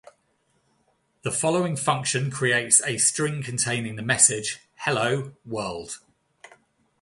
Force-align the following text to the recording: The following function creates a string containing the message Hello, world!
The 1.21 1.29
following 1.31 1.75
function 1.75 2.31
creates 2.31 2.81
a 2.83 2.97
string 2.97 3.43
containing 3.43 3.97
the 3.97 4.01
message 4.01 4.59
Hello, 4.77 5.33
world! 5.45 5.99